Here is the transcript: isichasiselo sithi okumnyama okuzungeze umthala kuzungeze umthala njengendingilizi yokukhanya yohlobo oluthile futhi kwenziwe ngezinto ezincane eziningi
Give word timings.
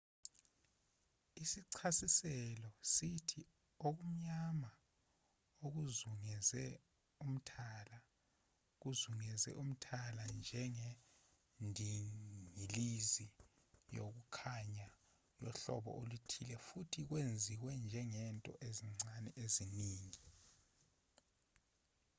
isichasiselo 1.43 2.69
sithi 2.93 3.41
okumnyama 3.87 4.71
okuzungeze 5.65 6.63
umthala 7.25 7.97
kuzungeze 8.81 9.49
umthala 9.63 10.23
njengendingilizi 10.37 13.27
yokukhanya 13.95 14.87
yohlobo 15.43 15.89
oluthile 16.01 16.55
futhi 16.67 16.99
kwenziwe 17.09 17.71
ngezinto 17.85 18.51
ezincane 18.67 19.29
eziningi 19.43 20.23